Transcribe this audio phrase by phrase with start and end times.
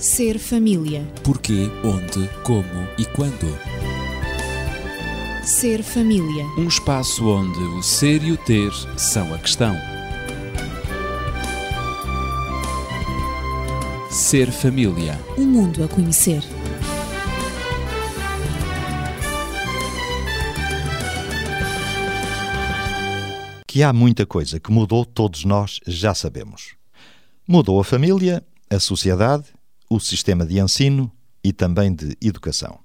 [0.00, 1.06] Ser família.
[1.22, 3.54] Porquê, onde, como e quando.
[5.44, 6.46] Ser família.
[6.56, 9.76] Um espaço onde o ser e o ter são a questão.
[14.10, 15.20] Ser família.
[15.36, 16.42] Um mundo a conhecer.
[23.68, 26.74] Que há muita coisa que mudou, todos nós já sabemos.
[27.46, 29.44] Mudou a família, a sociedade,
[29.90, 31.10] o sistema de ensino
[31.42, 32.78] e também de educação.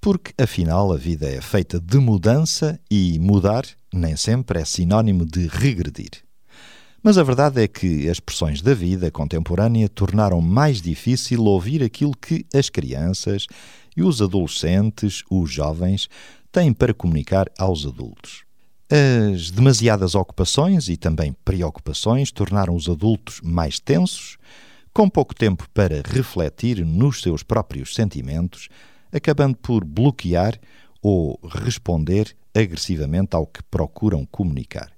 [0.00, 5.46] Porque, afinal, a vida é feita de mudança e mudar nem sempre é sinónimo de
[5.48, 6.10] regredir.
[7.02, 12.12] Mas a verdade é que as pressões da vida contemporânea tornaram mais difícil ouvir aquilo
[12.12, 13.46] que as crianças
[13.96, 16.08] e os adolescentes, os jovens,
[16.52, 18.44] têm para comunicar aos adultos.
[18.90, 24.38] As demasiadas ocupações e também preocupações tornaram os adultos mais tensos,
[24.98, 28.68] com pouco tempo para refletir nos seus próprios sentimentos,
[29.12, 30.58] acabando por bloquear
[31.00, 34.90] ou responder agressivamente ao que procuram comunicar.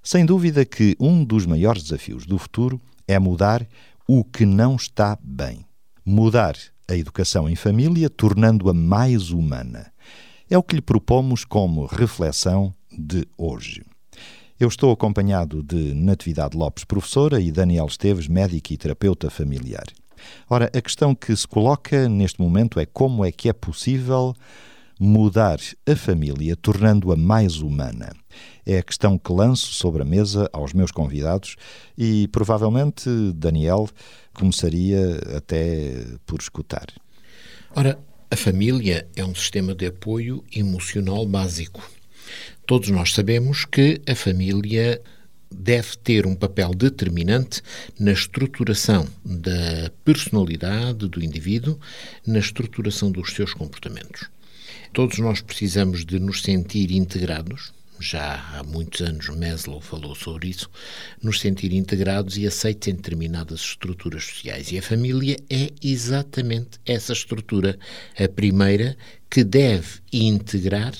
[0.00, 3.66] Sem dúvida que um dos maiores desafios do futuro é mudar
[4.06, 5.66] o que não está bem.
[6.06, 6.54] Mudar
[6.88, 9.92] a educação em família, tornando-a mais humana.
[10.48, 13.82] É o que lhe propomos como reflexão de hoje.
[14.60, 19.86] Eu estou acompanhado de Natividade Lopes, professora, e Daniel Esteves, médico e terapeuta familiar.
[20.50, 24.34] Ora, a questão que se coloca neste momento é como é que é possível
[25.00, 28.12] mudar a família, tornando-a mais humana.
[28.66, 31.56] É a questão que lanço sobre a mesa aos meus convidados
[31.96, 33.88] e provavelmente Daniel
[34.34, 36.84] começaria até por escutar.
[37.74, 37.98] Ora,
[38.30, 41.80] a família é um sistema de apoio emocional básico
[42.70, 45.02] Todos nós sabemos que a família
[45.52, 47.60] deve ter um papel determinante
[47.98, 51.80] na estruturação da personalidade do indivíduo,
[52.24, 54.30] na estruturação dos seus comportamentos.
[54.92, 57.72] Todos nós precisamos de nos sentir integrados.
[57.98, 60.70] Já há muitos anos Maslow falou sobre isso,
[61.20, 64.70] nos sentir integrados e aceitos em determinadas estruturas sociais.
[64.70, 67.76] E a família é exatamente essa estrutura,
[68.16, 68.96] a primeira
[69.28, 70.94] que deve integrar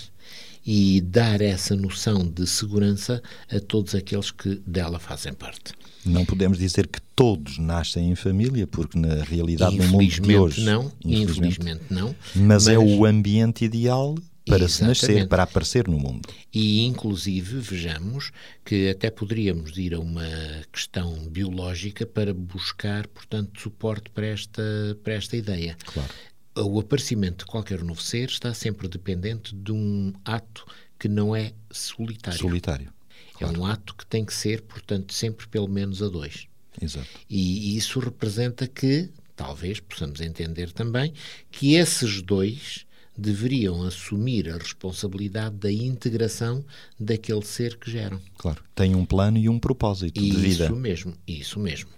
[0.64, 5.72] e dar essa noção de segurança a todos aqueles que dela fazem parte.
[6.04, 10.62] Não podemos dizer que todos nascem em família, porque na realidade no mundo de hoje...
[10.62, 12.14] Não, infelizmente, infelizmente não.
[12.34, 14.14] Mas, mas é o ambiente ideal
[14.46, 14.98] para Exatamente.
[14.98, 16.28] se nascer, para aparecer no mundo.
[16.52, 18.32] E, inclusive, vejamos
[18.64, 20.26] que até poderíamos ir a uma
[20.72, 24.62] questão biológica para buscar, portanto, suporte para esta,
[25.04, 25.76] para esta ideia.
[25.84, 26.10] Claro
[26.56, 30.66] o aparecimento de qualquer novo ser está sempre dependente de um ato
[30.98, 32.38] que não é solitário.
[32.38, 32.92] Solitário.
[33.34, 33.54] Claro.
[33.54, 36.46] É um ato que tem que ser, portanto, sempre pelo menos a dois.
[36.80, 37.08] Exato.
[37.28, 41.12] E isso representa que, talvez possamos entender também,
[41.50, 42.86] que esses dois
[43.16, 46.64] deveriam assumir a responsabilidade da integração
[46.98, 48.20] daquele ser que geram.
[48.36, 50.64] Claro, tem um plano e um propósito de vida.
[50.64, 51.90] Isso mesmo, isso mesmo.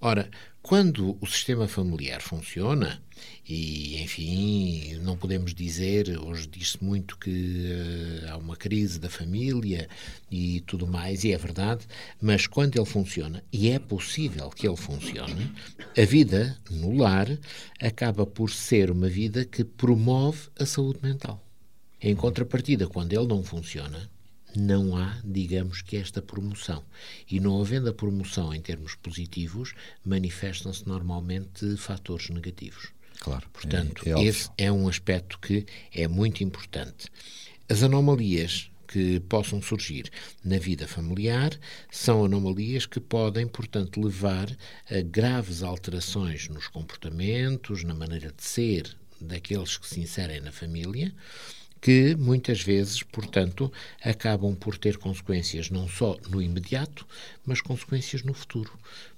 [0.00, 0.30] Ora,
[0.68, 3.02] quando o sistema familiar funciona,
[3.48, 9.88] e enfim, não podemos dizer, hoje diz-se muito que uh, há uma crise da família
[10.30, 11.86] e tudo mais, e é verdade,
[12.20, 15.50] mas quando ele funciona, e é possível que ele funcione,
[15.96, 17.28] a vida no lar
[17.80, 21.42] acaba por ser uma vida que promove a saúde mental.
[21.98, 24.10] Em contrapartida, quando ele não funciona,
[24.58, 26.84] não há, digamos que, esta promoção.
[27.30, 29.72] E não havendo a promoção em termos positivos,
[30.04, 32.88] manifestam-se normalmente fatores negativos.
[33.20, 33.48] Claro.
[33.52, 37.08] Portanto, é, é esse é um aspecto que é muito importante.
[37.68, 40.10] As anomalias que possam surgir
[40.42, 41.50] na vida familiar
[41.90, 44.50] são anomalias que podem, portanto, levar
[44.90, 51.12] a graves alterações nos comportamentos, na maneira de ser daqueles que se inserem na família
[51.80, 53.72] que muitas vezes, portanto,
[54.02, 57.06] acabam por ter consequências não só no imediato,
[57.44, 58.72] mas consequências no futuro,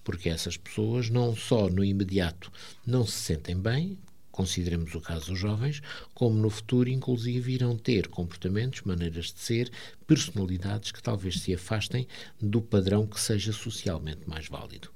[0.04, 2.52] porque essas pessoas não só no imediato
[2.86, 3.98] não se sentem bem,
[4.30, 5.82] consideremos o caso dos jovens,
[6.14, 9.70] como no futuro, inclusive, irão ter comportamentos, maneiras de ser,
[10.06, 12.06] personalidades que talvez se afastem
[12.40, 14.90] do padrão que seja socialmente mais válido.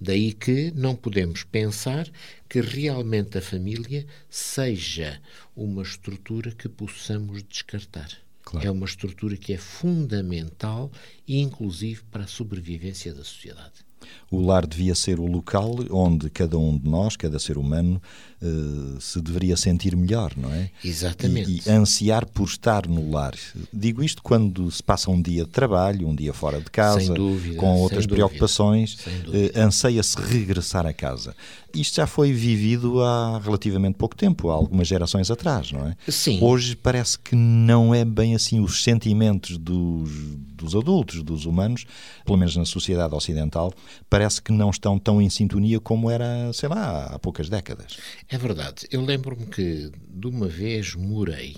[0.00, 2.08] Daí que não podemos pensar
[2.48, 5.20] que realmente a família seja
[5.54, 8.10] uma estrutura que possamos descartar.
[8.46, 8.66] Claro.
[8.66, 10.90] É uma estrutura que é fundamental,
[11.26, 13.84] inclusive para a sobrevivência da sociedade.
[14.30, 18.00] O lar devia ser o local onde cada um de nós, cada ser humano,
[18.42, 20.70] uh, se deveria sentir melhor, não é?
[20.84, 21.50] Exatamente.
[21.50, 23.34] E, e, ansiar por estar no lar.
[23.72, 27.56] Digo isto quando se passa um dia de trabalho, um dia fora de casa, dúvida,
[27.56, 31.34] com outras preocupações, uh, anseia-se regressar a casa.
[31.74, 35.96] Isto já foi vivido há relativamente pouco tempo, há algumas gerações atrás, não é?
[36.10, 36.38] Sim.
[36.40, 40.10] Hoje parece que não é bem assim os sentimentos dos,
[40.54, 41.84] dos adultos, dos humanos,
[42.24, 43.74] pelo menos na sociedade ocidental,
[44.08, 47.98] parece que não estão tão em sintonia como era, sei lá, há poucas décadas.
[48.28, 48.88] É verdade.
[48.90, 51.56] Eu lembro-me que de uma vez morei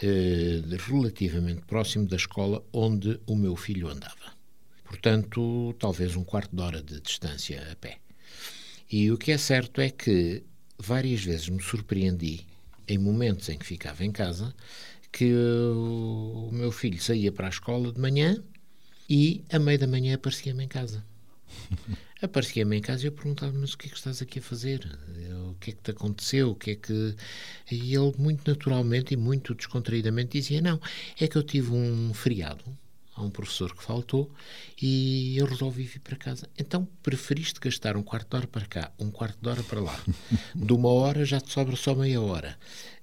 [0.00, 4.32] eh, relativamente próximo da escola onde o meu filho andava.
[4.84, 7.98] Portanto, talvez um quarto de hora de distância a pé.
[8.90, 10.44] E o que é certo é que
[10.78, 12.46] várias vezes me surpreendi,
[12.86, 14.54] em momentos em que ficava em casa,
[15.10, 18.40] que o meu filho saía para a escola de manhã
[19.08, 21.04] e, a meio da manhã, aparecia-me em casa.
[22.22, 24.80] Aparecia-me em casa e eu perguntava mas o que é que estás aqui a fazer?
[25.50, 26.50] O que é que te aconteceu?
[26.50, 27.14] O que é que...
[27.70, 30.80] E ele, muito naturalmente e muito descontraídamente, dizia, não,
[31.20, 32.64] é que eu tive um feriado,
[33.14, 34.30] há um professor que faltou
[34.80, 36.48] e eu resolvi vir para casa.
[36.58, 40.00] Então preferiste gastar um quarto de hora para cá, um quarto de hora para lá.
[40.54, 42.58] De uma hora já te sobra só meia hora.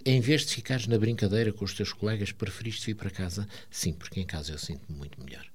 [0.06, 3.48] Em vez de ficares na brincadeira com os teus colegas, preferiste vir para casa?
[3.70, 5.46] Sim, porque em casa eu sinto-me muito melhor.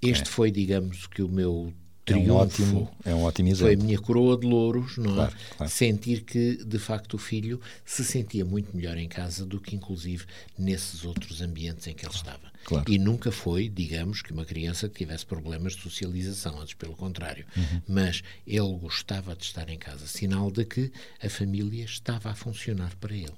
[0.00, 0.32] Este é.
[0.32, 1.72] foi, digamos, que o meu
[2.04, 2.28] triunfo.
[2.28, 3.66] É um ótimo, é um ótimo exemplo.
[3.66, 5.14] Foi a minha coroa de louros, não é?
[5.14, 5.72] Claro, claro.
[5.72, 10.24] Sentir que, de facto, o filho se sentia muito melhor em casa do que, inclusive,
[10.58, 12.52] nesses outros ambientes em que ele estava.
[12.64, 12.84] Claro.
[12.90, 17.44] E nunca foi, digamos, que uma criança que tivesse problemas de socialização, antes pelo contrário.
[17.56, 17.82] Uhum.
[17.88, 22.94] Mas ele gostava de estar em casa, sinal de que a família estava a funcionar
[22.96, 23.32] para ele.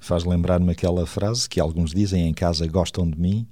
[0.00, 3.46] Faz lembrar-me aquela frase que alguns dizem em casa gostam de mim,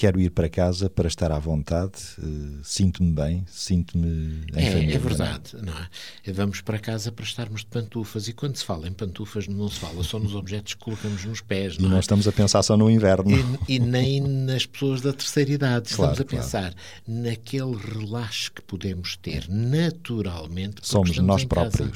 [0.00, 4.94] quero ir para casa para estar à vontade, uh, sinto-me bem, sinto-me em é, família.
[4.94, 6.32] É verdade, não é?
[6.32, 9.78] Vamos para casa para estarmos de pantufas e quando se fala em pantufas não se
[9.78, 11.98] fala só nos objetos que colocamos nos pés, não e é?
[11.98, 13.30] estamos a pensar só no inverno.
[13.68, 16.74] E, e nem nas pessoas da terceira idade, estamos Claro, a pensar
[17.06, 20.76] naquele relaxo que podemos ter naturalmente.
[20.80, 21.92] Somos nós em casa.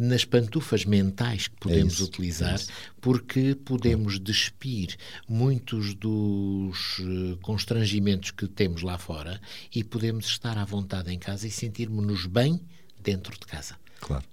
[0.00, 2.64] Nas pantufas mentais que podemos isso, utilizar, é
[3.00, 4.96] porque podemos despir
[5.28, 9.40] muitos dos eh, constrangimentos que temos lá fora
[9.74, 12.60] e podemos estar à vontade em casa e sentirmos-nos bem
[13.02, 13.76] dentro de casa.
[14.00, 14.24] Claro.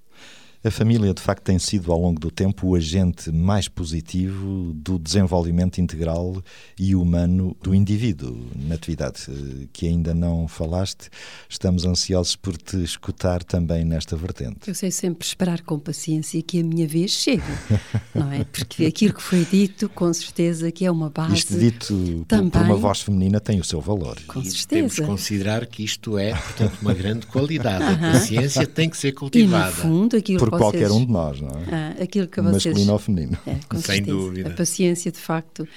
[0.63, 4.98] A família, de facto, tem sido ao longo do tempo o agente mais positivo do
[4.98, 6.44] desenvolvimento integral
[6.77, 8.38] e humano do indivíduo.
[8.56, 11.09] Natividade, eh, que ainda não falaste,
[11.48, 14.68] estamos ansiosos por te escutar também nesta vertente.
[14.68, 17.44] Eu sei sempre esperar com paciência que a minha vez chegue,
[18.13, 18.44] não é?
[18.44, 21.36] Porque aquilo que foi dito, com certeza que é uma base.
[21.36, 24.18] Isto dito por, também, por uma voz feminina tem o seu valor.
[24.27, 24.95] Com e temos certeza.
[24.95, 27.83] que considerar que isto é, portanto, uma grande qualidade.
[27.83, 29.71] A paciência tem que ser E no cultivada.
[29.71, 30.91] fundo, aquilo Por que qualquer vocês...
[30.91, 31.63] um de nós, não é?
[31.71, 32.65] Ah, aquilo que vocês...
[32.65, 33.38] Masculino ou feminino.
[33.45, 34.49] É, Sem dúvida.
[34.49, 35.67] A paciência, de facto,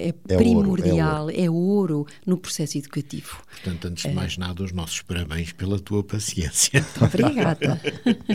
[0.00, 3.42] é, É ouro, primordial, é ouro, no processo educativo.
[3.50, 6.84] Portanto, antes de mais nada, os nossos parabéns pela tua paciência.
[6.98, 7.80] Muito obrigada.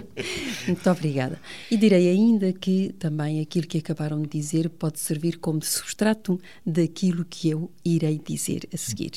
[0.67, 1.41] Muito obrigada.
[1.71, 7.25] E direi ainda que também aquilo que acabaram de dizer pode servir como substrato daquilo
[7.25, 9.11] que eu irei dizer a seguir.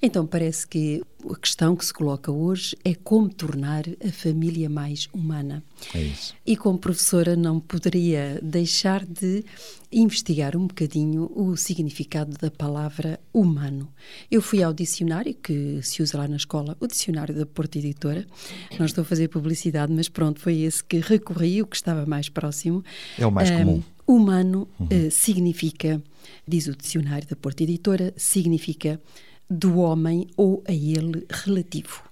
[0.00, 5.08] Então, parece que a questão que se coloca hoje é como tornar a família mais
[5.12, 5.62] humana.
[5.94, 6.34] É isso.
[6.46, 9.44] E como professora não poderia deixar de
[9.92, 13.88] investigar um bocadinho o significado da palavra humano.
[14.30, 18.24] Eu fui ao dicionário que se usa lá na escola, o dicionário da Porta Editora.
[18.78, 22.28] Não estou a fazer publicidade, mas pronto, foi esse que recorri, o que estava mais
[22.28, 22.84] próximo.
[23.18, 23.82] É o mais Ahm, comum.
[24.06, 26.02] Humano eh, significa,
[26.46, 29.00] diz o dicionário da Porta Editora, significa
[29.48, 32.02] do homem ou a ele relativo.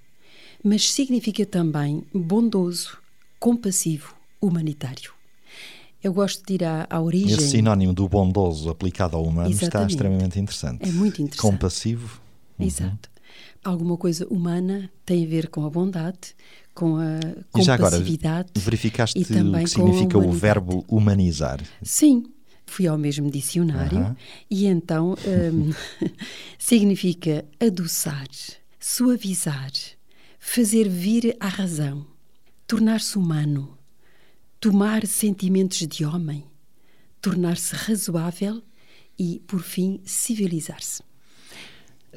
[0.62, 2.98] Mas significa também bondoso,
[3.38, 5.12] compassivo, humanitário.
[6.02, 7.36] Eu gosto de ir à, à origem.
[7.36, 9.90] Esse sinónimo do bondoso aplicado ao humano está Exatamente.
[9.90, 10.88] extremamente interessante.
[10.88, 11.50] É muito interessante.
[11.52, 12.20] Compassivo.
[12.58, 13.10] Exato.
[13.64, 16.34] Alguma coisa humana tem a ver com a bondade,
[16.74, 17.18] com a
[17.56, 18.00] E já agora,
[18.56, 21.60] verificaste o que significa o verbo humanizar?
[21.82, 22.24] Sim,
[22.64, 24.16] fui ao mesmo dicionário Aham.
[24.48, 25.16] e então
[25.52, 25.70] hum,
[26.58, 28.28] significa adoçar,
[28.78, 29.72] suavizar,
[30.38, 32.06] fazer vir à razão,
[32.68, 33.76] tornar-se humano,
[34.60, 36.44] tomar sentimentos de homem,
[37.20, 38.62] tornar-se razoável
[39.18, 41.02] e, por fim, civilizar-se.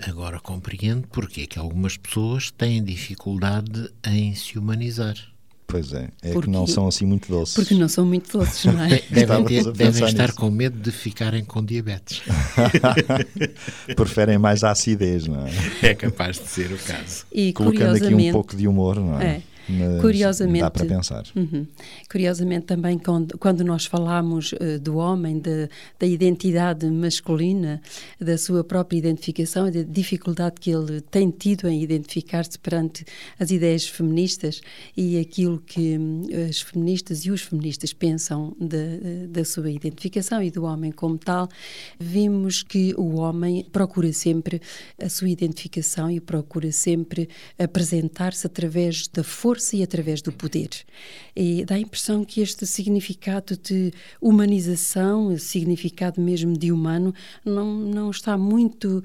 [0.03, 5.15] Agora compreendo porque é que algumas pessoas têm dificuldade em se humanizar.
[5.67, 7.55] Pois é, é Porque- que não são assim muito doces.
[7.55, 9.01] Porque não são muito doces, não é?
[9.10, 10.36] Devem, ter- devem estar nisso.
[10.38, 12.22] com medo de ficarem com diabetes.
[13.96, 15.51] Preferem mais a acidez, não é?
[15.81, 17.25] É capaz de ser o caso.
[17.31, 19.25] E Colocando aqui um pouco de humor, não é?
[19.38, 19.41] É.
[19.70, 21.24] Mas Curiosamente- Dá para pensar.
[21.36, 21.65] Uhum.
[22.10, 27.82] Curiosamente, também, quando, quando nós falamos eh, do homem, de- da identidade masculina,
[28.20, 33.06] da sua própria identificação da dificuldade que ele tem tido em identificar-se perante
[33.39, 34.62] as ideias feministas
[34.98, 40.41] e aquilo que hum, as feministas e os feministas pensam da, eh, da sua identificação
[40.44, 41.48] e do homem como tal,
[42.00, 44.62] vimos que o homem procura sempre
[45.01, 50.70] a sua identificação e procura sempre apresentar-se através da força e através do poder.
[51.36, 53.91] E dá a impressão que este significado de
[54.22, 57.13] humanização, significado mesmo de humano,
[57.46, 59.03] não, não está muito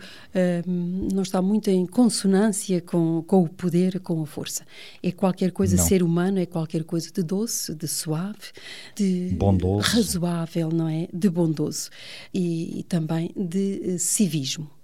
[0.66, 4.64] hum, não está muito em consonância com, com o poder, com a força.
[5.02, 5.84] É qualquer coisa Não.
[5.84, 8.52] ser humano, é qualquer coisa de doce, de suave,
[8.94, 9.86] de Bondoso.
[9.88, 11.08] razoável, não é?
[11.12, 11.90] De bondoso
[12.32, 14.75] e, e também de eh, civismo.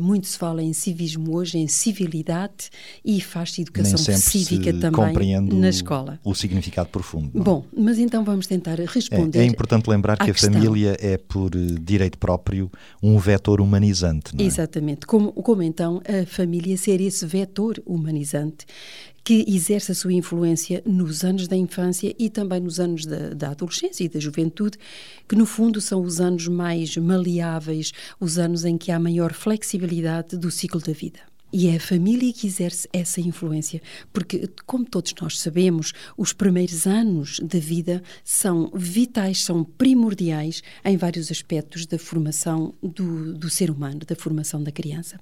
[0.00, 2.70] Muito se fala em civismo hoje, em civilidade
[3.04, 6.18] e faz-se educação cívica também na escola.
[6.24, 7.30] o significado profundo.
[7.34, 7.44] não é?
[7.44, 9.38] Bom, mas então vamos tentar responder.
[9.38, 10.52] É, é importante lembrar que a questão.
[10.52, 12.70] família é, por eh, direito próprio,
[13.02, 14.34] um vetor humanizante.
[14.34, 14.46] Não é?
[14.46, 15.06] Exatamente.
[15.06, 18.66] Como, como então a família ser esse vetor humanizante
[19.24, 23.50] que exerce a sua influência nos anos da infância e também nos anos da, da
[23.50, 24.78] adolescência e da juventude,
[25.28, 30.36] que no fundo são os anos mais maleáveis, os anos em que há maior flexibilidade
[30.36, 31.20] do ciclo da vida.
[31.52, 36.86] E é a família que exerce essa influência, porque, como todos nós sabemos, os primeiros
[36.86, 43.68] anos da vida são vitais, são primordiais em vários aspectos da formação do, do ser
[43.68, 45.18] humano, da formação da criança.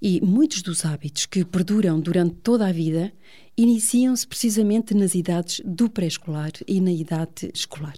[0.00, 3.12] E muitos dos hábitos que perduram durante toda a vida
[3.56, 7.94] iniciam-se precisamente nas idades do pré-escolar e na idade escolar.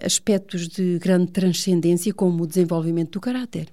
[0.00, 3.68] Aspectos de grande transcendência, como o desenvolvimento do caráter,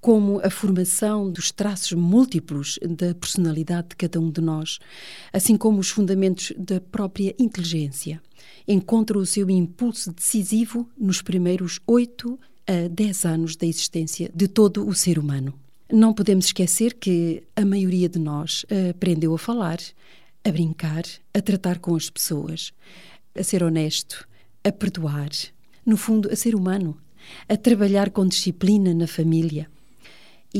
[0.00, 4.78] como a formação dos traços múltiplos da personalidade de cada um de nós,
[5.32, 8.20] assim como os fundamentos da própria inteligência,
[8.66, 14.86] encontram o seu impulso decisivo nos primeiros 8 a 10 anos da existência de todo
[14.86, 15.63] o ser humano.
[15.92, 19.78] Não podemos esquecer que a maioria de nós aprendeu a falar,
[20.42, 22.72] a brincar, a tratar com as pessoas,
[23.38, 24.26] a ser honesto,
[24.62, 25.30] a perdoar,
[25.84, 26.96] no fundo, a ser humano,
[27.48, 29.68] a trabalhar com disciplina na família.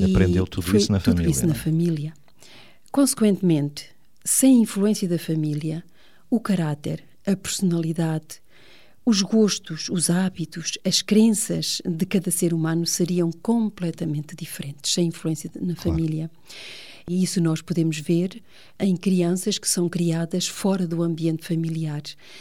[0.02, 1.56] Aprendeu tudo isso na tudo família, isso na é?
[1.56, 2.14] família.
[2.90, 3.88] Consequentemente,
[4.24, 5.84] sem influência da família,
[6.30, 8.42] o caráter, a personalidade,
[9.06, 15.50] os gostos, os hábitos, as crenças de cada ser humano seriam completamente diferentes sem influência
[15.60, 16.30] na família.
[17.06, 18.42] E isso nós podemos ver
[18.80, 22.00] em crianças que são criadas fora do ambiente familiar.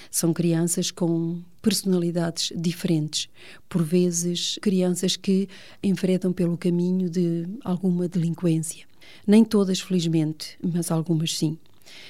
[0.10, 3.28] São crianças com personalidades diferentes.
[3.68, 5.50] Por vezes, crianças que
[5.84, 8.86] enveredam pelo caminho de alguma delinquência.
[9.28, 11.58] Nem todas, felizmente, mas algumas sim.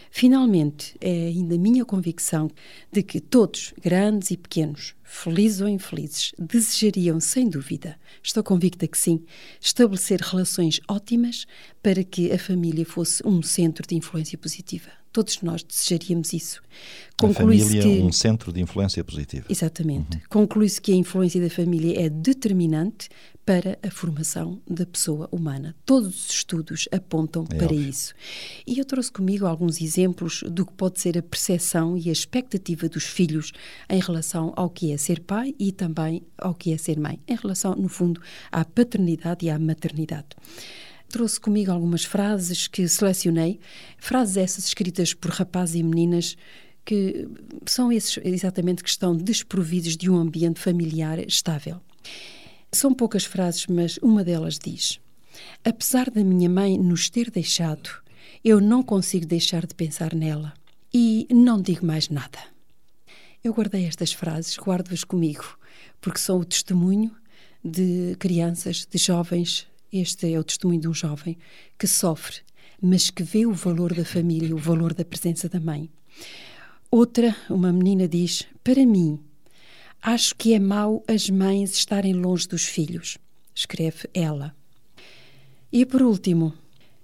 [0.10, 2.50] Finalmente, é ainda minha convicção
[2.92, 8.98] de que todos, grandes e pequenos, felizes ou infelizes, desejariam, sem dúvida, estou convicta que
[8.98, 9.24] sim,
[9.60, 11.46] estabelecer relações ótimas
[11.82, 15.03] para que a família fosse um centro de influência positiva.
[15.14, 16.62] Todos nós desejaríamos isso.
[16.62, 19.46] A Conclui-se família que é um centro de influência positiva.
[19.48, 20.20] Exatamente.
[20.28, 23.08] Conclui-se que a influência da família é determinante
[23.46, 25.76] para a formação da pessoa humana.
[25.86, 27.90] Todos os estudos apontam É para óbvio.
[27.90, 28.14] isso.
[28.66, 32.90] E eu trouxe comigo alguns exemplos do que pode ser a percepção e a expectativa
[32.90, 33.52] dos filhos
[33.90, 37.36] em relação ao que é ser pai e também ao que é ser mãe, em
[37.36, 38.20] relação, no fundo,
[38.52, 40.30] à paternidade e à maternidade.
[41.14, 43.60] Trouxe comigo algumas frases que selecionei,
[44.00, 46.36] frases essas escritas por rapazes e meninas
[46.84, 47.30] que
[47.68, 51.80] são esses exatamente que estão desprovidos de um ambiente familiar estável.
[52.72, 55.00] São poucas frases, mas uma delas diz:
[55.64, 57.92] Apesar da minha mãe nos ter deixado,
[58.44, 60.52] eu não consigo deixar de pensar nela
[60.92, 62.40] e não digo mais nada.
[63.44, 65.60] Eu guardei estas frases, guardo-as comigo,
[66.02, 67.16] porque são o testemunho
[67.64, 69.72] de crianças, de jovens.
[69.94, 71.38] Este é o testemunho de um jovem
[71.78, 72.38] que sofre,
[72.82, 75.88] mas que vê o valor da família, o valor da presença da mãe.
[76.90, 79.20] Outra, uma menina diz: Para mim,
[80.02, 83.20] acho que é mau as mães estarem longe dos filhos,
[83.54, 84.56] escreve ela.
[85.72, 86.56] E por último,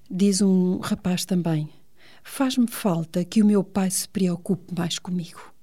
[0.09, 1.69] diz um rapaz também:
[2.23, 5.53] Faz-me falta que o meu pai se preocupe mais comigo.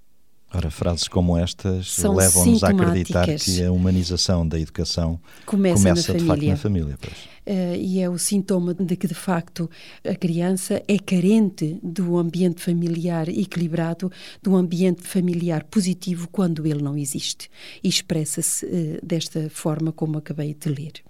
[0.57, 6.25] Ora, frases como estas levam-nos a acreditar que a humanização da educação Começa começa, de
[6.25, 6.97] facto na família.
[6.97, 6.99] família.
[7.45, 9.71] Eh, e é o sintoma de que, de facto,
[10.03, 14.11] a criança é carente do ambiente familiar equilibrado,
[14.43, 17.51] do ambiente familiar positivo quando ele não existe.
[17.85, 21.06] E expressa-se eh, desta forma como acabei de ler.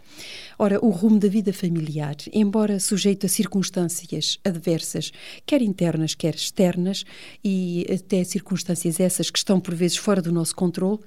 [0.58, 5.12] Ora, o rumo da vida familiar, embora sujeito a circunstâncias adversas,
[5.44, 7.04] quer internas, quer externas,
[7.44, 11.00] e até circunstâncias essas que estão por vezes fora do nosso controle,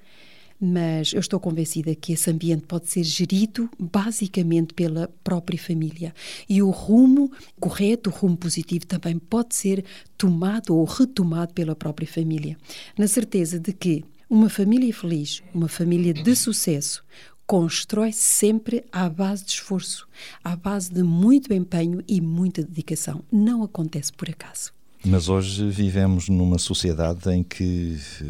[0.60, 6.14] mas eu estou convencida que esse ambiente pode ser gerido basicamente pela própria família.
[6.50, 9.86] E o rumo correto, o rumo positivo, também pode ser
[10.18, 12.58] tomado ou retomado pela própria família.
[12.98, 17.04] Na certeza de que uma família feliz, uma família de sucesso,
[17.50, 20.08] constrói-se sempre à base de esforço,
[20.44, 23.24] à base de muito empenho e muita dedicação.
[23.32, 24.72] Não acontece por acaso.
[25.04, 28.26] Mas hoje vivemos numa sociedade em que eh,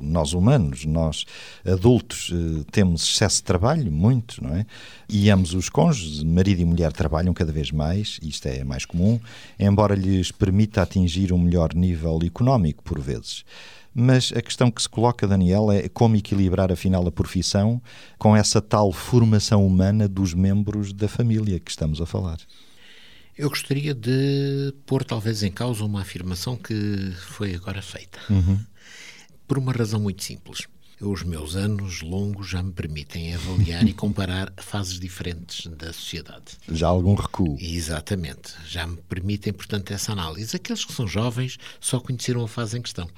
[0.00, 1.26] nós humanos, nós
[1.62, 4.64] adultos, eh, temos excesso de trabalho, muito, não é?
[5.10, 9.20] E ambos os cônjuges, marido e mulher, trabalham cada vez mais, isto é mais comum,
[9.58, 13.44] embora lhes permita atingir um melhor nível económico, por vezes.
[14.00, 17.82] Mas a questão que se coloca, Daniel, é como equilibrar afinal a profissão
[18.16, 22.38] com essa tal formação humana dos membros da família que estamos a falar.
[23.36, 28.20] Eu gostaria de pôr talvez em causa uma afirmação que foi agora feita.
[29.48, 30.68] Por uma razão muito simples.
[31.00, 36.56] Os meus anos longos já me permitem avaliar e comparar fases diferentes da sociedade.
[36.68, 37.56] Já algum recuo.
[37.60, 38.54] Exatamente.
[38.66, 40.56] Já me permitem, portanto, essa análise.
[40.56, 43.08] Aqueles que são jovens só conheceram a fase em questão.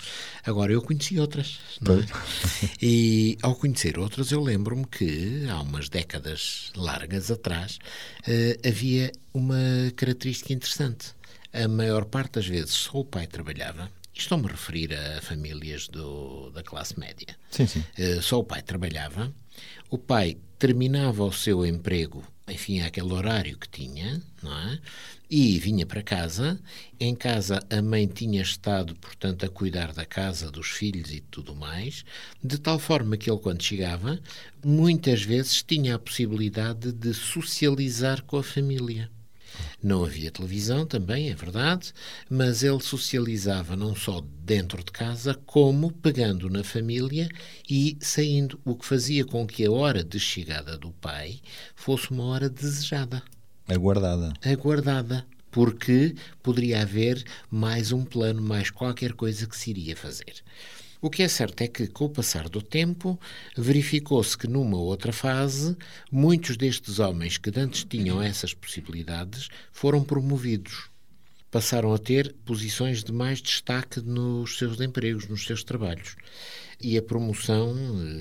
[0.44, 1.58] Agora, eu conheci outras.
[1.80, 2.06] não é?
[2.82, 7.78] E ao conhecer outras, eu lembro-me que há umas décadas largas atrás
[8.26, 9.56] eh, havia uma
[9.96, 11.14] característica interessante.
[11.52, 13.90] A maior parte das vezes só o pai trabalhava.
[14.14, 17.36] Estou-me a referir a famílias do- da classe média.
[17.50, 17.84] Sim, sim.
[17.96, 19.32] Eh, só o pai trabalhava.
[19.88, 24.78] O pai terminava o seu emprego, enfim, àquele horário que tinha, não é?
[25.30, 26.60] E vinha para casa.
[26.98, 31.54] Em casa, a mãe tinha estado, portanto, a cuidar da casa, dos filhos e tudo
[31.54, 32.04] mais,
[32.42, 34.20] de tal forma que ele, quando chegava,
[34.64, 39.10] muitas vezes tinha a possibilidade de socializar com a família.
[39.82, 41.92] Não havia televisão também, é verdade,
[42.28, 47.28] mas ele socializava não só dentro de casa, como pegando na família
[47.68, 51.40] e saindo, o que fazia com que a hora de chegada do pai
[51.74, 53.22] fosse uma hora desejada,
[53.68, 54.32] Aguardada.
[54.44, 60.42] aguardada, porque poderia haver mais um plano, mais qualquer coisa que se iria fazer.
[61.02, 63.18] O que é certo é que, com o passar do tempo,
[63.56, 65.74] verificou-se que numa outra fase,
[66.12, 70.90] muitos destes homens que antes tinham essas possibilidades foram promovidos.
[71.50, 76.16] Passaram a ter posições de mais destaque nos seus empregos, nos seus trabalhos.
[76.78, 77.74] E a promoção,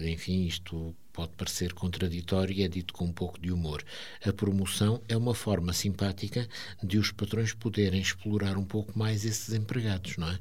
[0.07, 3.83] enfim, isto pode parecer contraditório e é dito com um pouco de humor.
[4.25, 6.47] A promoção é uma forma simpática
[6.81, 10.39] de os patrões poderem explorar um pouco mais esses empregados, não é?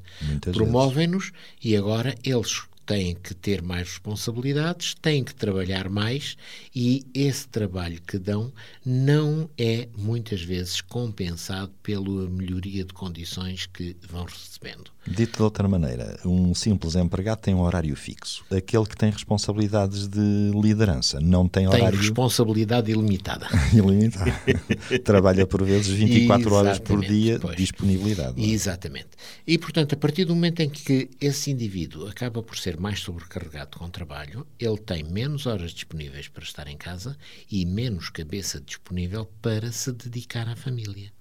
[0.53, 6.37] Promovem-nos e agora eles têm que ter mais responsabilidades, têm que trabalhar mais
[6.73, 8.51] e esse trabalho que dão
[8.85, 14.89] não é muitas vezes compensado pela melhoria de condições que vão recebendo.
[15.09, 18.45] Dito de outra maneira, um simples empregado tem um horário fixo.
[18.51, 23.47] Aquele que tem responsabilidades de liderança não tem Tem horário responsabilidade ilimitada.
[23.73, 24.31] ilimitado.
[25.03, 27.55] Trabalha por vezes 24 horas por dia pois.
[27.55, 28.39] disponibilidade.
[28.39, 28.45] é?
[28.45, 29.09] Exatamente.
[29.47, 33.77] E, portanto, a partir do momento em que esse indivíduo acaba por ser mais sobrecarregado
[33.77, 37.17] com trabalho, ele tem menos horas disponíveis para estar em casa
[37.51, 41.11] e menos cabeça disponível para se dedicar à família.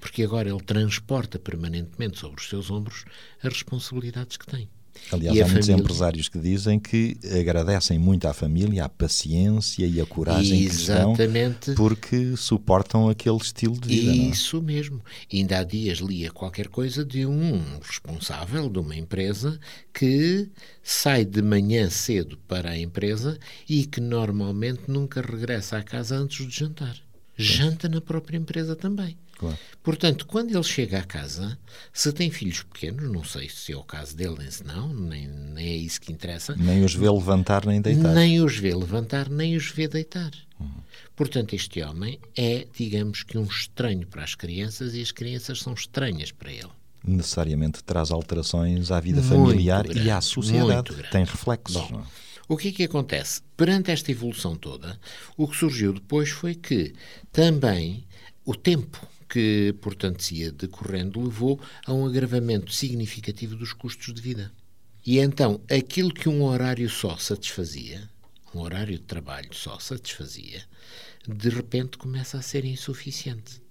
[0.00, 3.04] Porque agora ele transporta permanentemente sobre os seus ombros
[3.42, 4.68] as responsabilidades que tem.
[5.10, 9.98] Aliás, há muitos família- empresários que dizem que agradecem muito à família a paciência e
[9.98, 11.72] a coragem que lhes dão Exatamente.
[11.72, 14.12] porque suportam aquele estilo de vida.
[14.14, 14.26] não é?
[14.28, 15.00] Isso mesmo.
[15.32, 19.58] Ainda há dias lia qualquer coisa de um responsável de uma empresa
[19.94, 20.50] que
[20.82, 26.46] sai de manhã cedo para a empresa e que normalmente nunca regressa à casa antes
[26.46, 26.96] de jantar.
[27.34, 29.16] Janta na própria empresa também.
[29.42, 29.58] Claro.
[29.82, 31.58] Portanto, quando ele chega à casa,
[31.92, 35.26] se tem filhos pequenos, não sei se é o caso dele, nem se não, nem,
[35.26, 38.14] nem é isso que interessa, Nem os vê levantar nem deitar.
[38.14, 40.30] nem os vê levantar, nem os vê deitar.
[41.16, 45.74] Portanto, este homem é, digamos que, um estranho para as crianças e as crianças são
[45.74, 46.70] estranhas para ele.
[47.04, 50.94] Necessariamente traz alterações à vida Muito familiar grande, e à sociedade.
[51.10, 51.90] Tem reflexos.
[51.90, 52.32] Bom, é?
[52.48, 53.42] O que é que acontece?
[53.56, 54.96] Perante esta evolução toda,
[55.36, 56.92] o que surgiu depois foi que
[57.32, 58.04] também
[58.44, 64.20] o tempo que, portanto, se ia decorrendo levou a um agravamento significativo dos custos de
[64.20, 64.52] vida.
[65.06, 68.10] E então, aquilo que um horário só satisfazia,
[68.54, 70.62] um horário de trabalho só satisfazia,
[71.26, 73.62] de repente começa a ser insuficiente.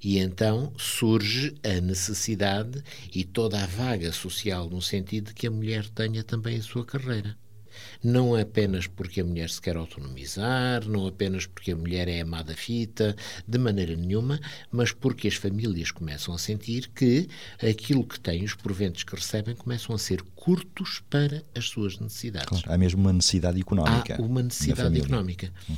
[0.00, 2.80] E então surge a necessidade
[3.12, 6.84] e toda a vaga social no sentido de que a mulher tenha também a sua
[6.84, 7.36] carreira
[8.02, 12.54] não apenas porque a mulher se quer autonomizar, não apenas porque a mulher é amada
[12.54, 17.28] fita, de maneira nenhuma, mas porque as famílias começam a sentir que
[17.62, 22.48] aquilo que têm, os proventos que recebem, começam a ser curtos para as suas necessidades.
[22.48, 24.16] Claro, há mesmo uma necessidade económica.
[24.16, 25.52] Há uma necessidade económica.
[25.68, 25.76] Uhum.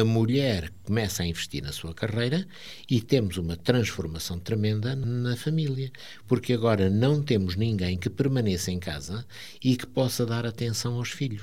[0.00, 2.46] A mulher começa a investir na sua carreira
[2.88, 5.90] e temos uma transformação tremenda na família,
[6.26, 9.26] porque agora não temos ninguém que permaneça em casa
[9.62, 11.33] e que possa dar atenção aos filhos.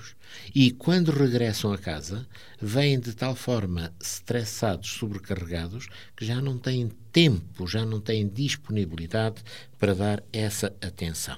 [0.53, 2.27] E quando regressam a casa,
[2.61, 9.41] vêm de tal forma estressados, sobrecarregados, que já não têm tempo, já não têm disponibilidade
[9.77, 11.37] para dar essa atenção.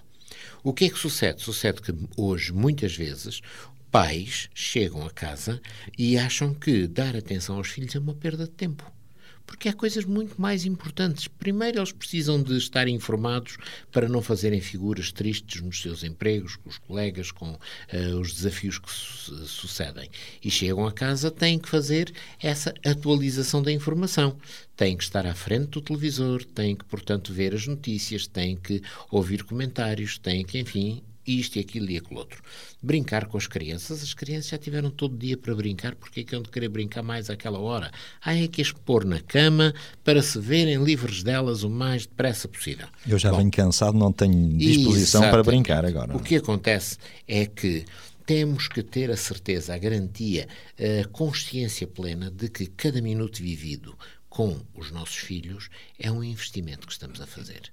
[0.64, 1.42] O que é que sucede?
[1.42, 3.42] Sucede que hoje, muitas vezes,
[3.92, 5.62] pais chegam a casa
[5.98, 8.92] e acham que dar atenção aos filhos é uma perda de tempo
[9.46, 11.28] porque há coisas muito mais importantes.
[11.28, 13.58] Primeiro, eles precisam de estar informados
[13.92, 18.80] para não fazerem figuras tristes nos seus empregos, com os colegas, com uh, os desafios
[18.80, 20.10] que su sucedem.
[20.44, 24.38] E chegam a casa, têm que fazer essa atualização da informação.
[24.76, 28.82] Têm que estar à frente do televisor, têm que, portanto, ver as notícias, têm que
[29.12, 32.42] ouvir comentários, têm que, enfim, isto e aquilo e aquilo outro.
[32.82, 34.04] Brincar com as crianças.
[34.04, 37.04] As crianças já tiveram todo dia para brincar, porque é que eu de querer brincar
[37.04, 37.92] mais àquela hora?
[38.24, 42.48] Há é que as pôr na cama para se verem livres delas o mais depressa
[42.48, 42.88] possível.
[43.08, 46.16] Eu já Bom, venho cansado, não tenho disposição para brincar agora.
[46.16, 47.86] O que acontece é que
[48.26, 53.98] temos que ter a certeza, a garantia, a consciência plena de que cada minuto vivido
[54.30, 57.73] com os nossos filhos é um investimento que estamos a fazer.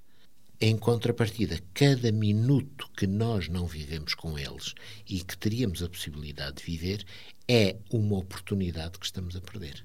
[0.62, 4.74] Em contrapartida, cada minuto que nós não vivemos com eles
[5.08, 7.02] e que teríamos a possibilidade de viver
[7.48, 9.82] é uma oportunidade que estamos a perder.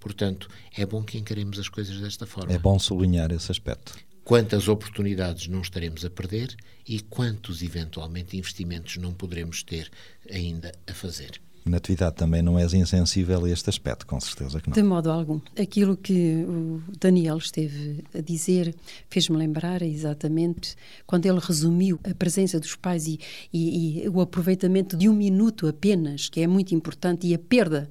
[0.00, 2.52] Portanto, é bom que encaremos as coisas desta forma.
[2.52, 3.96] É bom sublinhar esse aspecto.
[4.24, 9.88] Quantas oportunidades não estaremos a perder e quantos, eventualmente, investimentos não poderemos ter
[10.28, 11.40] ainda a fazer.
[11.64, 14.74] Natividade também não és insensível a este aspecto, com certeza que não.
[14.74, 15.40] De modo algum.
[15.58, 18.74] Aquilo que o Daniel esteve a dizer
[19.08, 20.74] fez-me lembrar exatamente
[21.06, 23.20] quando ele resumiu a presença dos pais e,
[23.52, 27.90] e, e o aproveitamento de um minuto apenas, que é muito importante, e a perda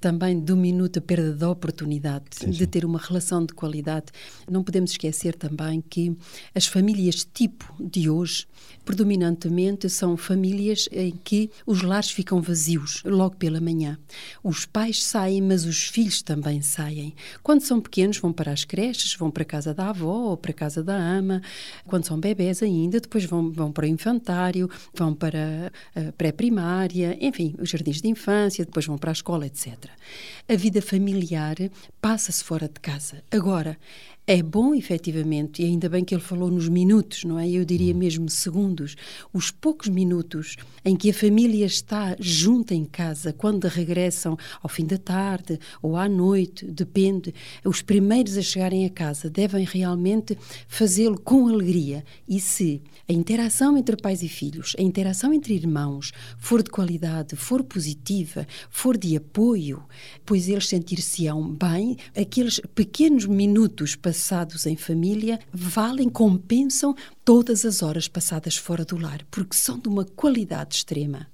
[0.00, 2.50] também do minuto a perda de oportunidade sim, sim.
[2.50, 4.06] de ter uma relação de qualidade.
[4.50, 6.16] Não podemos esquecer também que
[6.54, 8.46] as famílias tipo de hoje
[8.84, 13.98] predominantemente são famílias em que os lares ficam vazios logo pela manhã.
[14.42, 17.14] Os pais saem, mas os filhos também saem.
[17.42, 20.52] Quando são pequenos, vão para as creches, vão para a casa da avó ou para
[20.52, 21.42] a casa da ama.
[21.86, 27.54] Quando são bebés ainda, depois vão, vão para o infantário, vão para a pré-primária, enfim,
[27.58, 29.87] os jardins de infância, depois vão para a escola, etc.
[30.48, 31.56] A vida familiar
[32.00, 33.22] passa-se fora de casa.
[33.30, 33.78] Agora,
[34.30, 37.48] é bom, efetivamente, e ainda bem que ele falou nos minutos, não é?
[37.48, 37.96] Eu diria hum.
[37.96, 38.94] mesmo segundos.
[39.32, 44.84] Os poucos minutos em que a família está junta em casa, quando regressam ao fim
[44.84, 47.32] da tarde ou à noite, depende.
[47.64, 50.36] Os primeiros a chegarem a casa devem realmente
[50.68, 52.04] fazê-lo com alegria.
[52.28, 57.34] E se a interação entre pais e filhos, a interação entre irmãos, for de qualidade,
[57.34, 59.82] for positiva, for de apoio,
[60.26, 66.92] pois eles sentir-se-ão bem, aqueles pequenos minutos passados passados em família valem, compensam
[67.28, 71.26] todas as horas passadas fora do lar, porque são de uma qualidade extrema.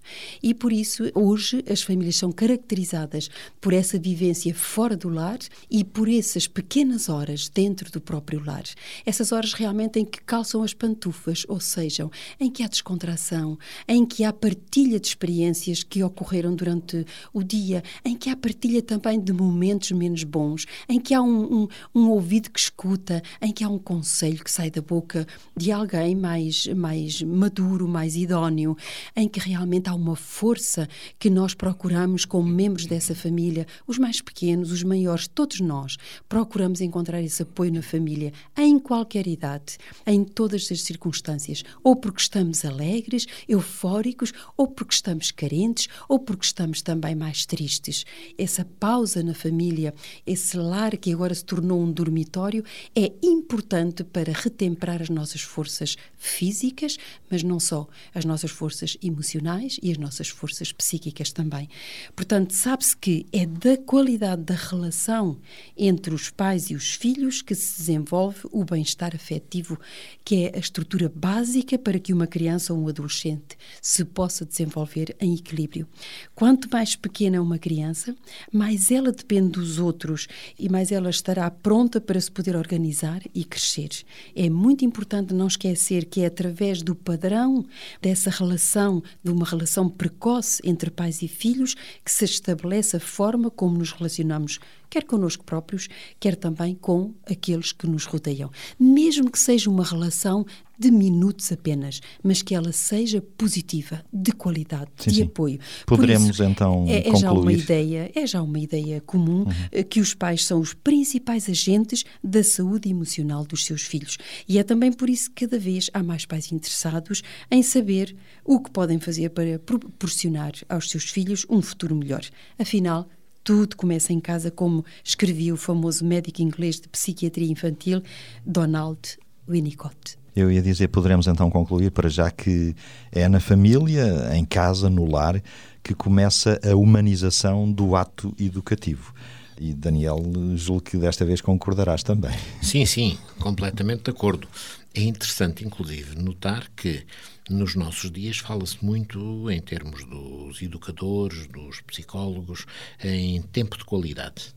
[0.43, 3.31] E por isso, hoje, as famílias são caracterizadas
[3.61, 5.39] por essa vivência fora do lar
[5.71, 8.65] e por essas pequenas horas dentro do próprio lar.
[9.07, 14.05] Essas horas realmente em que calçam as pantufas, ou seja, em que há descontração, em
[14.05, 19.21] que há partilha de experiências que ocorreram durante o dia, em que há partilha também
[19.21, 23.63] de momentos menos bons, em que há um, um, um ouvido que escuta, em que
[23.63, 25.25] há um conselho que sai da boca
[25.57, 28.77] de alguém alguém mais, mais maduro, mais idóneo,
[29.15, 34.21] em que realmente há uma força que nós procuramos como membros dessa família, os mais
[34.21, 35.97] pequenos, os maiores, todos nós,
[36.29, 42.23] procuramos encontrar esse apoio na família, em qualquer idade, em todas as circunstâncias, ou porque
[42.23, 48.05] estamos alegres, eufóricos, ou porque estamos carentes, ou porque estamos também mais tristes.
[48.39, 49.95] Essa pausa na família,
[50.27, 52.65] esse lar que agora se tornou um dormitório,
[52.97, 56.97] é importante para retemperar as nossas forças forças físicas,
[57.29, 61.69] mas não só, as nossas forças emocionais e as nossas forças psíquicas também.
[62.15, 65.39] Portanto, sabe-se que é da qualidade da relação
[65.77, 69.79] entre os pais e os filhos que se desenvolve o bem-estar afetivo,
[70.25, 75.17] que é a estrutura básica para que uma criança ou um adolescente se possa desenvolver
[75.21, 75.89] em equilíbrio.
[76.35, 78.15] Quanto mais pequena uma criança,
[78.53, 83.45] mais ela depende dos outros e mais ela estará pronta para se poder organizar e
[83.45, 83.91] crescer.
[84.37, 87.65] É muito importante não esquecer que é através do padrão
[88.03, 93.51] dessa relação, de uma relação precoce entre pais e filhos, que se estabelece a forma
[93.51, 94.59] como nos relacionamos
[94.95, 95.89] quer connosco próprios,
[96.21, 98.49] quer também com aqueles que nos rodeiam.
[98.79, 100.47] Mesmo que seja uma relação
[100.79, 105.23] de minutos apenas, mas que ela seja positiva, de qualidade, sim, de sim.
[105.25, 105.59] apoio.
[105.85, 107.21] Poderemos isso, então é, é concluir.
[107.21, 109.85] já uma ideia, é já uma ideia comum uhum.
[109.91, 114.17] que os pais são os principais agentes da saúde emocional dos seus filhos.
[114.49, 118.61] E é também por isso que cada vez há mais pais interessados em saber o
[118.61, 122.23] que podem fazer para proporcionar aos seus filhos um futuro melhor.
[122.57, 123.09] Afinal,
[123.45, 128.03] tudo começa em casa, como escrevia o famoso médico inglês de psiquiatria infantil,
[128.45, 130.19] Donald Winnicott.
[130.35, 132.75] Eu ia dizer, poderemos então concluir para já que
[133.13, 135.41] é na família, em casa, no lar,
[135.83, 139.15] que começa a humanização do ato educativo.
[139.61, 140.21] E Daniel,
[140.57, 142.33] julgo que desta vez concordarás também.
[142.61, 144.49] Sim, sim, completamente de acordo.
[144.93, 147.05] É interessante, inclusive, notar que
[147.51, 152.67] nos nossos dias fala-se muito, em termos dos educadores, dos psicólogos,
[153.03, 154.55] em tempo de qualidade.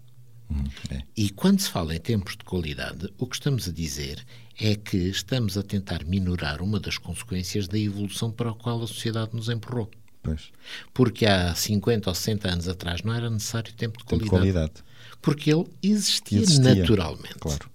[0.49, 1.01] Hum, é.
[1.15, 4.25] E quando se fala em tempos de qualidade, o que estamos a dizer
[4.59, 8.87] é que estamos a tentar minorar uma das consequências da evolução para a qual a
[8.87, 9.91] sociedade nos empurrou.
[10.23, 10.51] Pois.
[10.93, 14.53] Porque há 50 ou 60 anos atrás não era necessário tempo de Tempo de qualidade.
[14.53, 14.83] qualidade.
[15.21, 17.35] Porque ele existia, Existia, naturalmente.
[17.39, 17.69] Claro.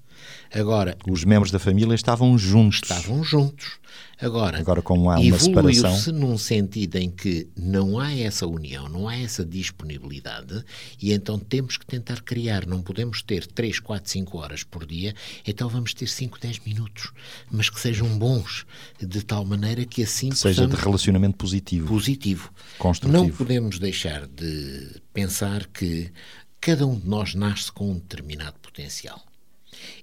[0.54, 2.80] Agora, Os membros da família estavam juntos.
[2.82, 3.80] estavam juntos.
[4.20, 5.70] Agora, Agora, como há uma separação.
[5.90, 10.64] evoluiu-se num sentido em que não há essa união, não há essa disponibilidade,
[11.00, 12.64] e então temos que tentar criar.
[12.66, 15.14] Não podemos ter 3, 4, 5 horas por dia,
[15.46, 17.12] então vamos ter 5, 10 minutos,
[17.50, 18.64] mas que sejam bons,
[19.00, 21.88] de tal maneira que assim Que seja de relacionamento positivo.
[21.88, 22.52] positivo.
[22.78, 23.22] Construtivo.
[23.24, 26.12] Não podemos deixar de pensar que
[26.60, 29.20] cada um de nós nasce com um determinado potencial.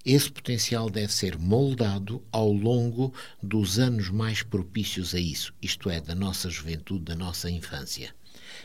[0.05, 5.99] Esse potencial deve ser moldado ao longo dos anos mais propícios a isso, isto é,
[5.99, 8.13] da nossa juventude, da nossa infância.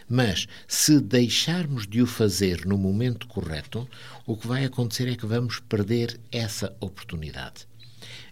[0.09, 3.89] Mas, se deixarmos de o fazer no momento correto,
[4.27, 7.67] o que vai acontecer é que vamos perder essa oportunidade.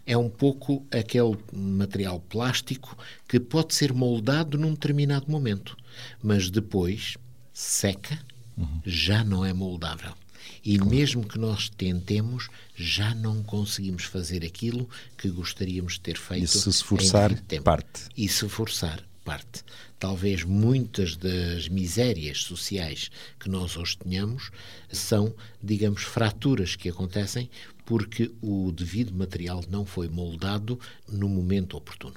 [0.05, 2.97] É um pouco aquele material plástico
[3.29, 5.77] que pode ser moldado num determinado momento,
[6.23, 7.16] mas depois
[7.53, 8.18] seca,
[8.85, 10.12] já não é moldável.
[10.64, 16.44] E mesmo que nós tentemos, já não conseguimos fazer aquilo que gostaríamos de ter feito.
[16.44, 18.02] E se esforçar, parte.
[18.16, 19.64] E se forçar, parte.
[19.98, 24.50] Talvez muitas das misérias sociais que nós hoje tenhamos
[24.90, 27.48] são, digamos, fraturas que acontecem
[27.85, 30.78] porque o devido material não foi moldado
[31.09, 32.16] no momento oportuno.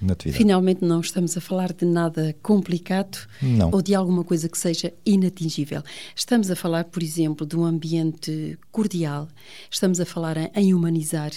[0.00, 0.38] Natividade.
[0.42, 3.70] Finalmente não estamos a falar de nada complicado Não.
[3.72, 5.82] ou de alguma coisa que seja inatingível.
[6.14, 9.28] Estamos a falar, por exemplo, de um ambiente cordial,
[9.70, 11.30] estamos a falar em- em humanizar,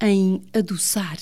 [0.00, 1.18] em adoçar,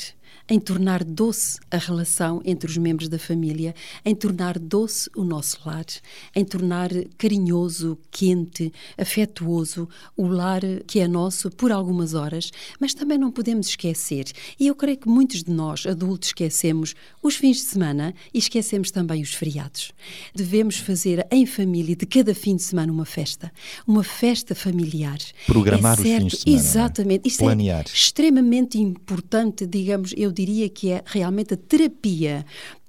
[0.48, 5.58] em tornar doce a relação entre os membros da família, em tornar doce o nosso
[5.66, 5.86] lar,
[6.34, 13.18] em tornar carinhoso, quente, afetuoso o lar que é nosso por algumas horas, mas também
[13.18, 14.26] não podemos esquecer,
[14.58, 18.90] e eu creio que muitos de nós, adultos, esquecemos os fins de semana e esquecemos
[18.90, 19.92] também os feriados.
[20.34, 23.52] Devemos fazer em família, de cada fim de semana, uma festa,
[23.86, 25.18] uma festa familiar.
[25.46, 26.60] Programar é os fins certo, de semana, é?
[26.60, 27.28] Exatamente.
[27.28, 27.84] Isso Planear.
[27.86, 32.44] é extremamente importante, digamos, eu diria que é realmente a terapia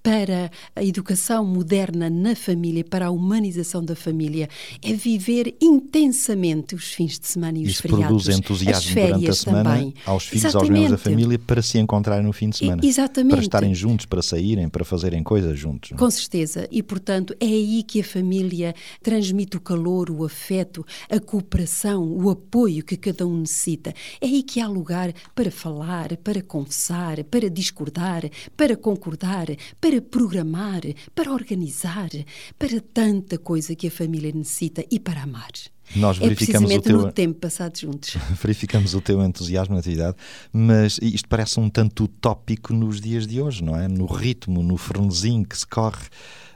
[0.08, 4.48] para a educação moderna na família, para a humanização da família,
[4.82, 8.06] é viver intensamente os fins de semana e os Isso feriados.
[8.24, 9.94] produz entusiasmo durante a semana também.
[10.06, 11.22] aos filhos, aos membros da Exatamente.
[11.22, 12.82] família, para se encontrarem no fim de semana.
[12.86, 13.32] Exatamente.
[13.32, 15.92] Para estarem juntos, para saírem, para fazerem coisas juntos.
[15.92, 16.00] não é?
[16.00, 16.70] Com certeza.
[16.72, 22.30] E, portanto, é aí que a família transmite o calor, o afeto, a cooperação, o
[22.30, 23.94] apoio que cada um necessita.
[24.22, 28.24] É aí que há lugar para falar, para conversar, para discordar,
[28.56, 29.48] para concordar,
[29.82, 30.82] para programar,
[31.16, 32.10] para organizar,
[32.58, 35.52] para tanta coisa que a família necessita e para amar.
[35.96, 38.16] Nós é verificamos o precisamente teu- no tempo passado juntos.
[38.44, 40.18] Verificamos o teu entusiasmo na atividade,
[40.52, 43.88] mas isto parece um tanto utópico nos dias de hoje, não é?
[43.88, 46.06] No ritmo, no frenesim que se corre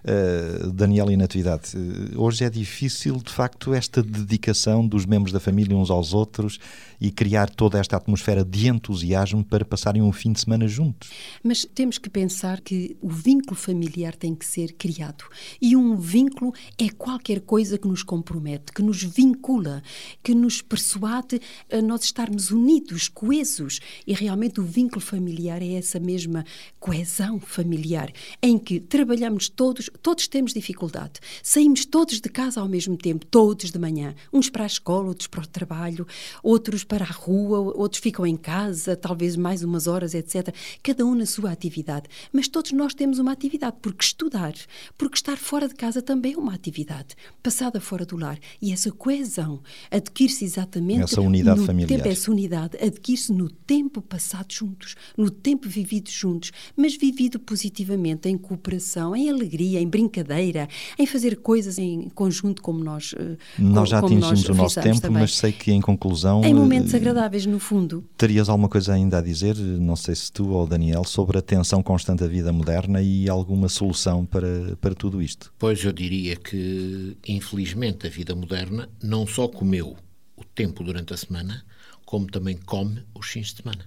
[0.04, 5.40] Uh, Daniela e Natividade, uh, hoje é difícil, de facto, esta dedicação dos membros da
[5.40, 6.58] família uns aos outros
[7.00, 11.10] e criar toda esta atmosfera de entusiasmo para passarem um fim de semana juntos.
[11.44, 15.24] Mas temos que pensar que o vínculo familiar tem que ser criado.
[15.62, 19.84] E um vínculo é qualquer coisa que nos compromete, que nos vincula,
[20.24, 21.40] que nos persuade
[21.72, 23.80] a nós estarmos unidos, coesos.
[24.06, 26.44] E realmente o vínculo familiar é essa mesma
[26.80, 28.12] coesão familiar,
[28.42, 31.20] em que trabalhamos todos, todos temos dificuldade.
[31.44, 35.28] Saímos todos de casa ao mesmo tempo, todos de manhã, uns para a escola, outros
[35.28, 36.08] para o trabalho,
[36.44, 40.54] outros para a rua, outros ficam em casa, talvez mais umas horas, etc.
[40.82, 42.08] Cada um na sua atividade.
[42.32, 44.54] Mas todos nós temos uma atividade, porque estudar,
[44.98, 48.40] porque estar fora de casa também é uma atividade, passada fora do lar.
[48.62, 51.98] E essa coesão adquire-se exatamente essa unidade no familiar.
[51.98, 58.30] tempo, essa unidade adquire-se no tempo passado juntos, no tempo vivido juntos, mas vivido positivamente,
[58.30, 60.68] em cooperação, em alegria, em brincadeira,
[60.98, 63.14] em fazer coisas em conjunto como nós.
[63.18, 65.22] eh, Nós já atingimos nós o nosso tempo, também.
[65.22, 66.44] mas sei que em conclusão.
[66.44, 68.04] Em momentos eh, agradáveis, no fundo.
[68.18, 71.82] Terias alguma coisa ainda a dizer, não sei se tu ou Daniel, sobre a tensão
[71.84, 75.54] constante da vida moderna e alguma solução para, para tudo isto?
[75.58, 79.96] Pois eu diria que, infelizmente, a vida moderna não só comeu
[80.36, 81.64] o tempo durante a semana,
[82.06, 83.86] como também come os fins de semana.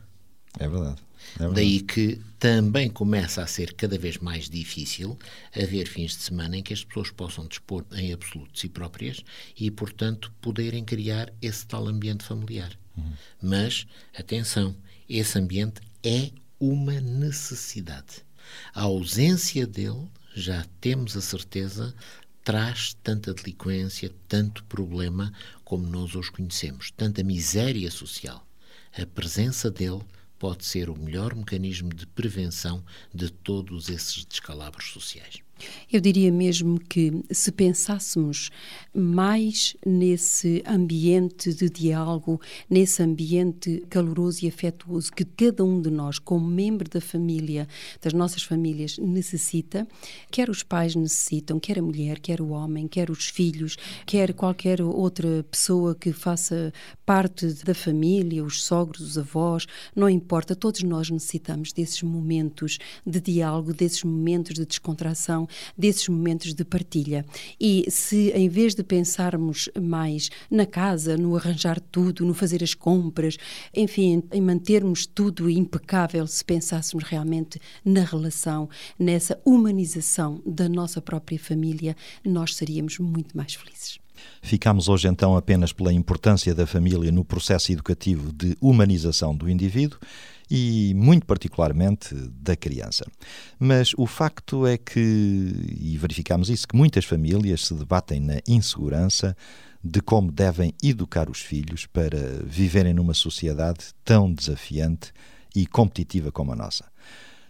[0.59, 1.03] É verdade.
[1.37, 1.55] É verdade.
[1.55, 5.19] Daí que também começa a ser cada vez mais difícil
[5.55, 9.25] haver fins de semana em que as pessoas possam dispor em absoluto de si próprias
[9.59, 12.79] e, portanto, poderem criar esse tal ambiente familiar.
[13.43, 13.87] Mas,
[14.17, 14.77] atenção,
[15.09, 18.25] esse ambiente é uma necessidade.
[18.73, 21.95] A ausência dele, já temos a certeza,
[22.45, 25.33] traz tanta delinquência, tanto problema
[25.65, 28.47] como nós hoje conhecemos, tanta miséria social.
[28.97, 30.03] A presença dele
[30.39, 35.44] pode ser o melhor mecanismo de prevenção de todos esses descalabros sociais.
[35.93, 38.51] Eu diria mesmo que se pensássemos
[38.93, 46.19] mais nesse ambiente de diálogo, nesse ambiente caloroso e afetuoso que cada um de nós,
[46.19, 47.67] como membro da família,
[48.01, 49.87] das nossas famílias, necessita,
[50.31, 54.81] quer os pais necessitam, quer a mulher, quer o homem, quer os filhos, quer qualquer
[54.81, 56.73] outra pessoa que faça
[57.05, 63.21] parte da família, os sogros, os avós, não importa, todos nós necessitamos desses momentos de
[63.21, 67.25] diálogo, desses momentos de descontração, desses momentos de partilha.
[67.61, 72.75] E se em vez de pensarmos mais na casa, no arranjar tudo, no fazer as
[72.75, 73.37] compras,
[73.75, 81.39] enfim, em mantermos tudo impecável, se pensássemos realmente na relação, nessa humanização da nossa própria
[81.39, 83.99] família, nós seríamos muito mais felizes.
[84.41, 89.99] Ficamos hoje então apenas pela importância da família no processo educativo de humanização do indivíduo
[90.51, 93.05] e, muito particularmente, da criança.
[93.59, 95.01] Mas o facto é que,
[95.81, 99.37] e verificamos isso, que muitas famílias se debatem na insegurança
[99.83, 105.13] de como devem educar os filhos para viverem numa sociedade tão desafiante
[105.55, 106.85] e competitiva como a nossa.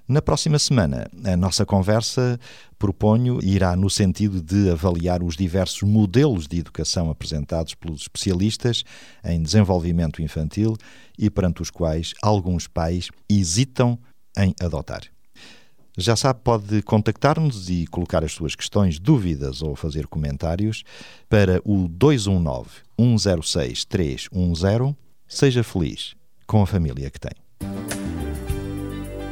[0.07, 2.39] Na próxima semana, a nossa conversa,
[2.79, 8.85] proponho, irá no sentido de avaliar os diversos modelos de educação apresentados pelos especialistas
[9.25, 10.77] em desenvolvimento infantil
[11.19, 13.99] e perante os quais alguns pais hesitam
[14.37, 15.05] em adotar.
[15.97, 20.83] Já sabe, pode contactar-nos e colocar as suas questões, dúvidas ou fazer comentários
[21.31, 24.95] para o 219 106 310.
[25.27, 26.15] Seja feliz
[26.47, 28.04] com a família que tem.